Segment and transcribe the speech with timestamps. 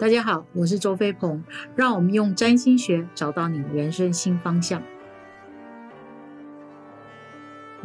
[0.00, 1.44] 大家好，我是周飞鹏，
[1.76, 4.82] 让我们用占星学找到你人生新方向。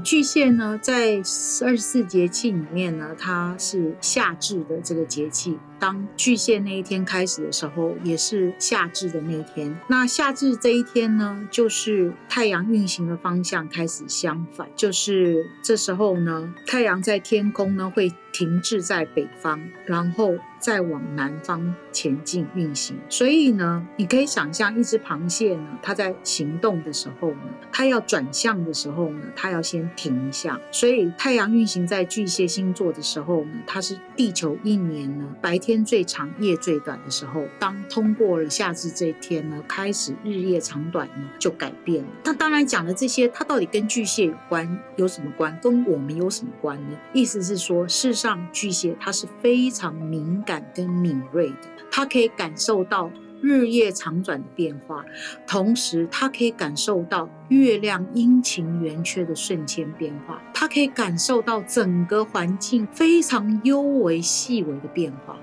[0.01, 1.17] 巨蟹呢，在
[1.65, 5.59] 二十四节气里面呢，它是夏至的这个节气。
[5.77, 9.77] 当巨蟹那一天开始的时候，也是夏至的那一天。
[9.89, 22.97] 那夏至这一天呢，就是太阳运行的方向开始相反，就是这时候呢，太阳在天空呢会停滞在北方，然后再往南方前进运行。
[23.09, 30.59] 所以呢，你可以想象一只螃蟹呢，它在行动的时候呢，它要转向的时候呢，它要先停一下。
[30.71, 35.55] 所以太阳运行在巨蟹星座的时候呢，它是地球一年呢白。
[35.65, 42.09] 天最长、夜最短的时候，当通过了夏至这一天呢，开始日夜长短呢就改变了。
[42.25, 45.57] 那当然讲的这些，它到底跟巨蟹有关有什么关？
[45.61, 46.97] 跟我们有什么关呢？
[47.13, 55.05] 意思是说，世上巨蟹它是非常敏感跟敏锐的，它可以感受到日夜长转的变化，
[55.45, 65.37] 同时它可以感受到月亮阴晴圆缺的瞬间变化，它可以感受到整个环境非常幽微细微的变化。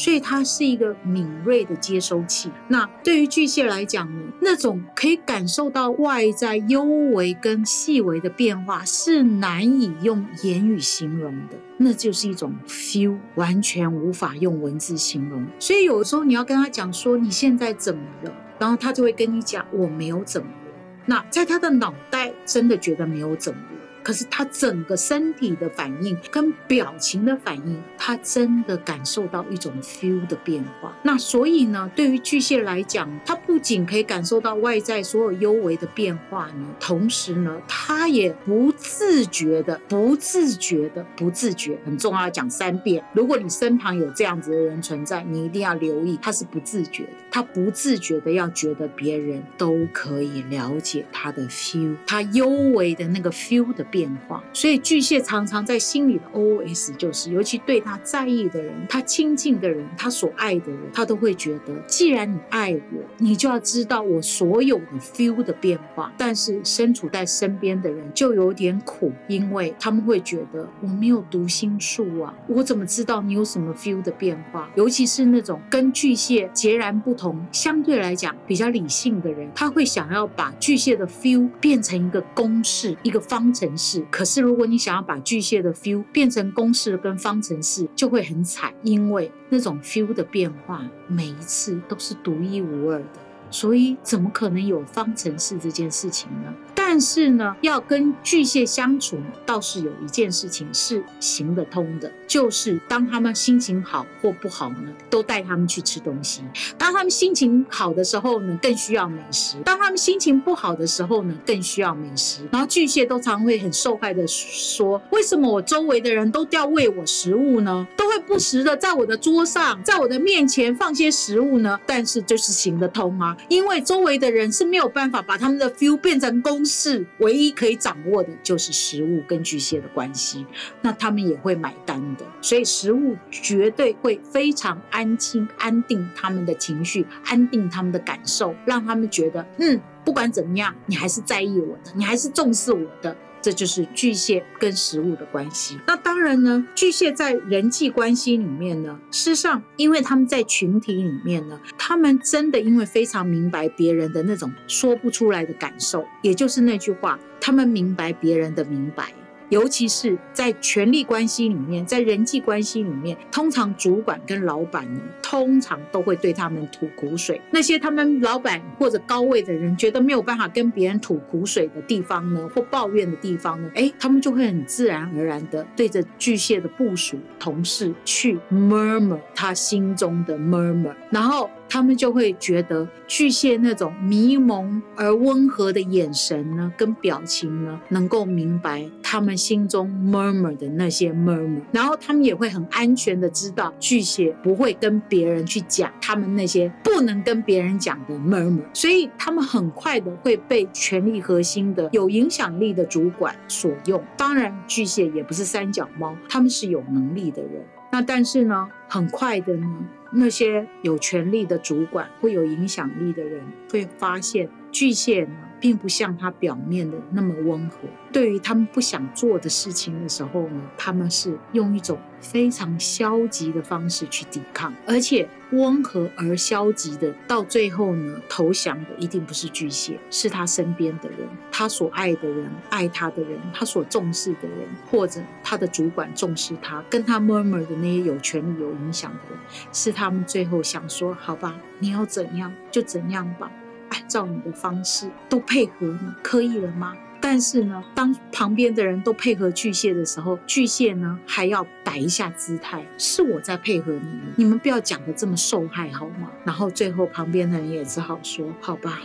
[0.00, 2.50] 所以它是一个敏锐的接收器。
[2.68, 15.46] 那对于巨蟹来讲呢，那种可以感受到外在幽微跟细微的变化，是难以用言语形容的，那就是一种 feel，完全无法用文字形容。
[15.58, 20.72] 所以有时候你要跟他讲说你现在怎么了，然后他就会跟你讲我没有怎么了。
[21.04, 23.79] 那在他的脑袋真的觉得没有怎么了。
[24.10, 30.92] 可是他整个身体的反应跟表情的反应，他真的感受到一种 feel 的变化。
[31.04, 43.04] 那所以呢，对于巨蟹来讲，他仅可以感受到外在所有幽微的变化呢，同时呢，他也不自觉的、不自觉的、不自觉，很重要，讲三遍。
[43.12, 53.84] 如果你身旁有这样子的人存在，你一定要留意，他是不自觉的，他不自觉的要觉得别人都可以了解他的 feel，他幽微的那个 feel 的。
[53.90, 66.12] 变化，所以巨蟹常常在心里的 OS 就是，尤其对他在意的人、他亲近的人、他所爱的人，他都会觉得，既然你爱我，你就要知道我所有的 feel 的变化。
[66.16, 74.70] 但是身处在身边的人就有点苦，因为他们会觉得我没有读心术啊，我怎么知道你有什么 feel 的变化？
[74.76, 83.76] 尤其是那种跟巨蟹截然不同、相对来讲比较理性的人，他会想要把巨蟹的 feel 变成一个公式、一个方程。
[83.76, 93.06] 式，可是如果你想要把巨蟹的 feel 变成公式跟方程式，就会很惨，因为那种 feel 的变化每一次都是独一无二的，
[93.50, 96.54] 所以怎么可能有方程式这件事情呢？
[96.74, 99.16] 但是呢，要跟巨蟹相处，
[99.46, 106.42] 倒是有一件事情是行得通的，就是当他们心情好或不好呢，都带他们去吃东西。
[106.76, 112.40] 当他们心情好的时候呢，更需要美食；当他们心情不好的时候呢，更需要美食。
[112.50, 117.86] 然后巨蟹都常会很受害的说：“为什么我周围的人都要喂我食物呢？
[118.10, 121.78] 会不时的在我的桌上，在我的面前放些食物呢？
[121.86, 130.44] 但是就是行得通啊，因为周围的人是没有办法把他们的 feel 变成公式。”唯一可以掌握的，就是食物跟巨蟹的关系，
[130.82, 143.16] 那他们也会买单的，所以食物绝对会非常安心、安定他们的情绪，安定他们的感受，让他们觉得，嗯，不管怎么样，你还是在意我的，你还是重视我的。
[143.42, 145.78] 这就是巨蟹跟食物的关系。
[145.86, 159.12] 那当然呢，巨蟹在人际关系里面呢，事实上，因为他们在群体里面呢，他们真的因为非常明白别人的那种说不出来的感受，也就是那句话，他们明白别人的明白。
[159.50, 167.40] 尤其是在权力关系里面，在人际关系里面，通常主管跟老板呢，通常都会对他们吐苦水。
[167.50, 181.50] 那些他们老板或者高位的人觉得没有办法跟别人吐苦水的地方呢，或抱怨的地方呢，哎，他们就会很自然而然的对着巨蟹的部署同事去 murmur 他心中的 murmur，然后。
[181.70, 204.02] 他们就会觉得巨蟹那种迷蒙而温和的眼神呢，跟表情呢，能够明白他们心中 murmur 的那些 murmur，然后他们也会很安全的知道巨蟹不会跟别人去讲他们那些不能跟别人讲的 murmur，所以他们很快的会被权力核心的有影响力的主管所用。
[204.16, 207.64] 当然，巨蟹也不是三脚猫，他们是有能力的人。
[207.90, 209.66] 那但是呢，很快的呢。
[210.12, 217.76] 那些有权力的主管，会有影响力的人，会发现巨蟹呢，并不像他表面的那么温和。
[218.12, 231.18] 对于他们不想做的事情的时候呢，他们是用一种非常消极的方式去抵抗，而且温和而消极的，到最后呢，投降的一定不是巨蟹，是他身边的人，
[231.52, 239.38] 他所爱的人，爱他的人，他所重视的人，或者他的主管重视他，跟他 murmur 的那些有权利、有影响的人，
[239.72, 243.50] 是他们最后想说：好吧，你要怎样就怎样吧，
[243.90, 246.96] 按照你的方式都配合你，可以了吗？
[247.22, 256.30] 但是呢，当旁边的人都配合巨蟹的时候，巨蟹呢还要摆一下姿态，是我在配合你们，你们不要讲的这么受害好吗？
[256.44, 259.00] 然后最后旁边的人也只好说：好吧，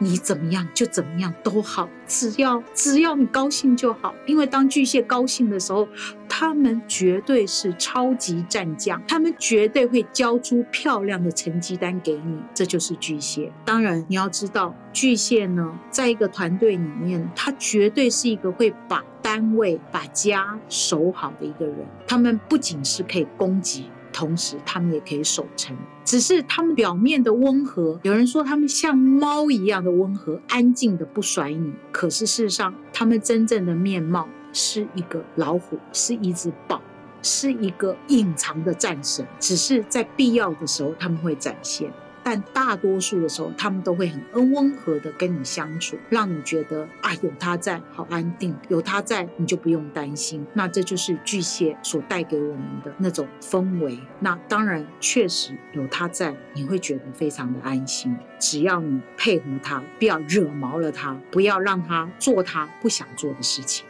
[0.00, 4.12] 你怎么样就怎么样都好，只要只要你高兴就好。
[4.26, 5.86] 因为当巨蟹高兴的时候。
[6.32, 13.52] 他们绝对是超级战将，他们绝对会交出漂亮的成绩单给你，这就是巨蟹。
[13.62, 21.76] 当然，你要知道，巨蟹呢，在一个团队里面，他绝对是一个会把单位、把家守好的一个人。
[22.06, 25.74] 他们不仅是可以攻击，同时他们也可以守城。
[26.04, 31.72] 只是他们表面的温和，有人说他们像猫一样的温和，安静的不甩你。
[31.90, 34.28] 可是事实上，他们真正的面貌。
[34.52, 36.82] 是一个老虎，是一只豹，
[37.22, 41.88] 是一个隐藏的战神，只是在必要的时候他们会展现。
[42.22, 50.46] 但大多数的时候，他们都会很温温和的跟你相处，让你觉得啊，有他在，好安定；有他在，你就不用担心。
[50.54, 53.98] 那这就是巨蟹所带给我们的那种氛围。
[54.18, 58.16] 那当然，确实有他在，你会觉得非常的安心。
[58.38, 63.86] 只要你配合他，不要惹毛了他，不要让他做他不想做的事情。